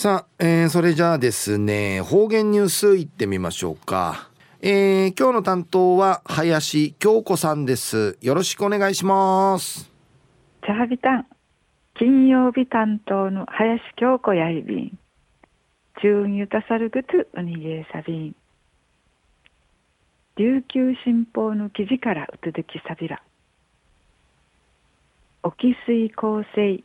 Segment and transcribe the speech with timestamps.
[0.00, 4.30] さあ、えー、それじゃあですね方言ニュースいってみましょうか、
[4.62, 8.16] えー、今日の担当は林京子さんです。
[8.22, 9.90] よろしくお願いします。
[10.64, 11.26] チャービタン
[11.98, 14.98] 金曜日担当の林京子やいびん。
[16.00, 18.36] 中ゆたさるぐつうにげさびん。
[20.36, 23.22] 琉球新報の記事からうつづきさびら。
[25.42, 26.82] 沖水構成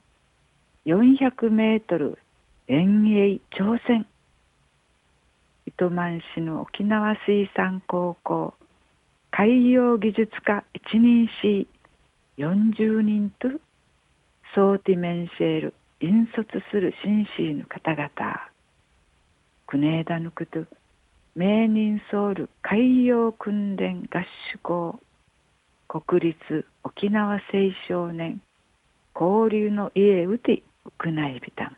[0.86, 2.20] 400メートル
[2.68, 4.08] 遠泳挑戦。
[5.68, 8.56] 糸満市の沖縄水産高校
[9.30, 11.68] 海洋技術科一人し
[12.40, 13.50] 40人と
[14.56, 18.10] ソーティメンシェール引率する紳士の方々。
[19.68, 20.66] 国枝のこと
[21.36, 25.00] 名人ソウル海洋訓練合宿校
[25.88, 27.42] 国立沖縄青
[27.88, 28.42] 少年
[29.14, 31.78] 交流の家うてウクナイビタン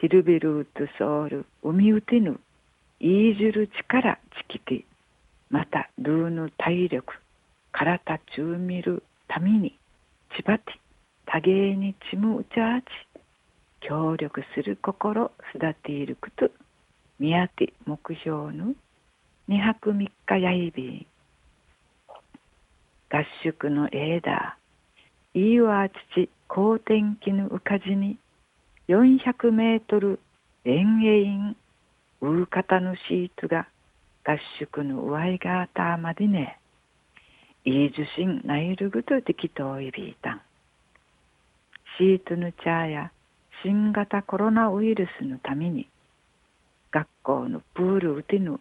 [0.00, 2.38] ヒルビルートソウル海うてぬ
[3.00, 4.84] イージュル力チキティ
[5.50, 7.14] またルーヌ体力
[7.72, 9.76] 体中見るために
[10.36, 10.64] ちばて
[11.26, 12.84] 多芸にちむうちゃち
[13.80, 16.48] 協力する心育ていること
[17.18, 18.74] 宮手目標の
[19.48, 21.06] 二泊三日やいびん
[23.10, 24.56] 合宿の枝
[25.34, 28.16] いいわ父高天気のうかじに
[28.88, 30.18] 400メートル
[30.64, 31.56] 遠泳院
[32.20, 33.68] ウーカタのシートが
[34.24, 36.58] 合宿の上いがあたまでね。
[37.64, 40.40] いい受信ナイルグと適当いびいたん
[41.98, 43.12] シートのチャーや
[43.62, 45.86] 新型コロナウイルスのために
[46.90, 48.58] 学校のプールうてぬ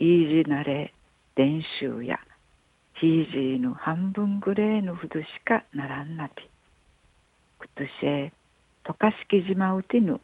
[0.00, 0.92] イージナレ
[1.36, 2.18] 練習や
[2.94, 6.48] ヒージーの半分ぐらいのほどしかならんなて
[7.58, 8.32] くとしえ
[8.90, 10.20] 渡嘉敷島うてぬ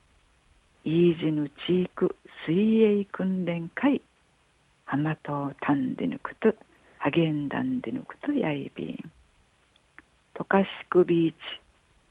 [0.83, 2.12] イージヌ地域
[2.48, 4.03] 水泳訓練会
[4.84, 6.53] 浜島たんでぬくと
[6.98, 9.12] 励んだんでぬくとやいびん
[10.34, 11.37] 渡嘉敷ビーチ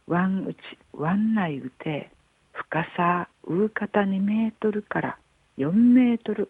[0.07, 0.55] 湾内
[0.93, 2.09] 湾内うて
[2.53, 5.17] 深さうかた2メートルから
[5.57, 6.49] 4メートル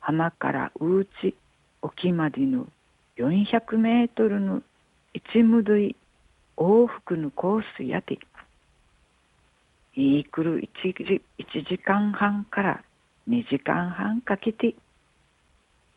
[0.00, 1.36] 浜からうち
[1.82, 2.66] 沖までの
[3.16, 4.60] 400メートルの
[5.14, 5.94] 一無類
[6.56, 8.18] 往復のコースやて
[10.00, 12.84] いいくる 1, 時1時間半から
[13.28, 14.76] 2時間半かけて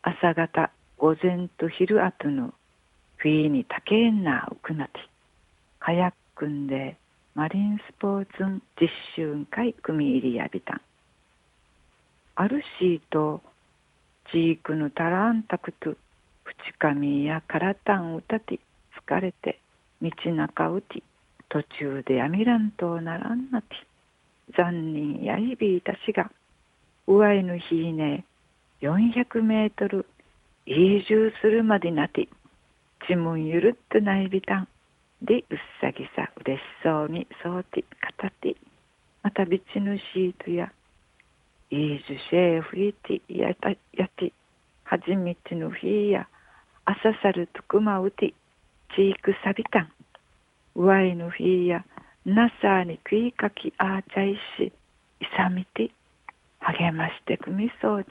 [0.01, 2.51] 朝方午前と昼後の
[3.17, 5.00] フィーにたけんなうくなて
[5.79, 6.97] カヤックんで
[7.35, 10.81] マリンスポーツン実習会組入りやびたん。
[12.38, 13.44] あるしと
[14.31, 18.59] チークのタランタクトプチカミやカラタンうたて
[19.07, 19.59] 疲れて
[20.01, 21.03] 道中うて
[21.50, 23.91] 途中でやみらんとならんなて。
[24.57, 26.31] 残忍やいびいたしが
[27.07, 28.25] 上いの日ね
[28.81, 30.06] 400メートル
[30.66, 32.28] 移住するまでなて
[33.07, 34.67] ちむんゆるってないびたん
[35.22, 38.56] でうっさぎさうれしそうにそうて語って
[39.23, 40.72] また別のシートや
[41.69, 44.33] イージュシェーフリティやたやて
[44.83, 46.28] 初めての日や
[46.85, 48.33] 朝ささるとくまうて
[48.95, 49.89] チークサビタン
[50.75, 51.85] ワイの日や
[52.25, 55.91] なさに食いかきあーちゃいしいさみて
[56.59, 58.07] 励ましてくみそうち。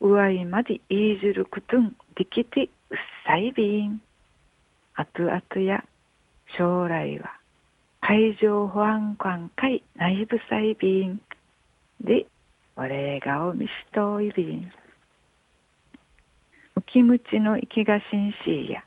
[0.00, 4.02] うわいまでいいじるくとんできてうっさいびん。
[4.94, 5.84] あとあとや
[6.58, 7.30] 将来は
[8.02, 11.20] 海上保安官会内部裁便
[12.00, 12.26] で
[12.76, 14.72] お礼がおみしといびん。
[16.76, 18.82] 浮きむちの生きがしんしや、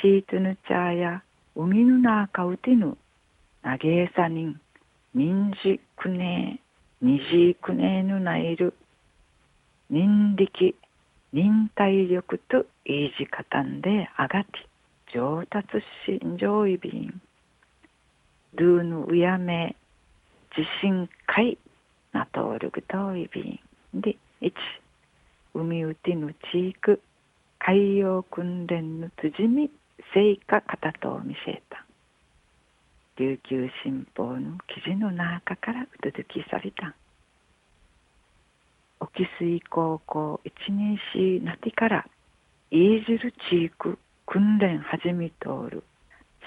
[0.00, 1.22] シートぬちゃや、
[1.54, 2.96] 海ぬなあかうてぬ、
[3.62, 4.60] なげさにん、
[5.14, 6.60] にんじくね
[7.02, 8.74] え、にじくねえぬないる、
[9.90, 10.74] 人力、
[11.32, 14.50] 忍耐力といいじかたんであがて、
[15.14, 15.68] 上達
[16.06, 17.20] しん上位便。
[18.54, 19.76] ルーヌうやめ、
[20.54, 21.56] 地震会
[22.12, 23.60] なとおるぐといび
[23.96, 24.52] んで1
[25.54, 27.00] 海うてぬ地域
[27.58, 29.70] 海洋訓練のつじみ
[30.12, 31.62] 成果方と見せ
[33.22, 36.92] 琉球新報の記事の中からうつづきされた。
[38.98, 42.06] 沖水高校一年しなてから
[42.72, 43.96] イージル地域
[44.26, 45.84] 訓練始めとおる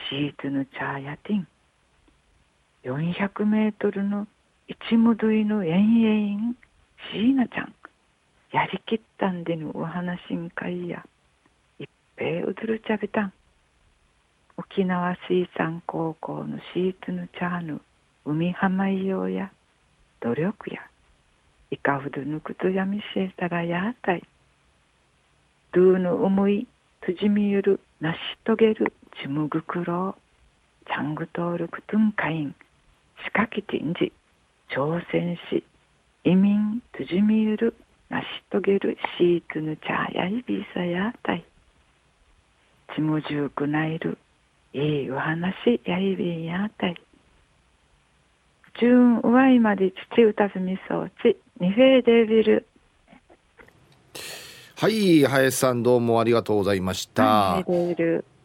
[0.10, 1.48] シートのチャーヤティン。
[2.84, 4.28] 400メートルの
[4.68, 6.56] 一無類の遠々
[7.14, 7.74] 椎名ちゃん。
[8.52, 11.06] やりきったんでのお話ん会や
[11.80, 13.34] 一平うずるちゃべたん。
[14.58, 17.82] 沖縄水産高校のシーツのチャーヌ
[18.26, 19.52] 海浜いようや
[20.22, 20.82] 努力や
[21.72, 24.24] いかふどぬくとやみせえたらやあたい
[25.74, 26.68] ドゥーの思い
[27.06, 30.22] つじみゆる成し遂げるちむぐくろう
[30.88, 32.56] ちゃんぐとおるくとんかいん
[33.26, 34.14] しかきちんじ
[34.74, 35.64] 挑戦し
[36.24, 37.76] 移民つじみゆる
[38.10, 41.46] 成し遂げるシートぬちゃやいびさやあたい
[42.96, 44.18] ちむじゅうくないる
[44.76, 46.96] いいお話やいびんやあたい
[48.78, 51.38] ジューンうわいまで父歌ふみそうち。
[51.62, 52.68] ニフェーデビル。
[54.76, 58.26] はい林さんどうもありがとうございました、ニフェーデビル